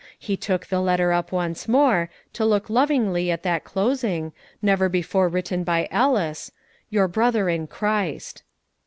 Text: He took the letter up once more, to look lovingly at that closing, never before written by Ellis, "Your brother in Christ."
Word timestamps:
He 0.17 0.35
took 0.35 0.65
the 0.65 0.79
letter 0.81 1.13
up 1.13 1.31
once 1.31 1.67
more, 1.67 2.09
to 2.33 2.43
look 2.43 2.71
lovingly 2.71 3.29
at 3.29 3.43
that 3.43 3.63
closing, 3.63 4.33
never 4.59 4.89
before 4.89 5.29
written 5.29 5.63
by 5.63 5.87
Ellis, 5.91 6.51
"Your 6.89 7.07
brother 7.07 7.49
in 7.49 7.67
Christ." 7.67 8.41